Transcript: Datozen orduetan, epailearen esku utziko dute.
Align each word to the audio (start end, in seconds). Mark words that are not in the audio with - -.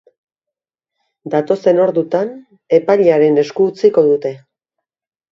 Datozen 1.33 1.81
orduetan, 1.83 2.31
epailearen 2.77 3.37
esku 3.43 3.67
utziko 3.73 4.05
dute. 4.09 4.33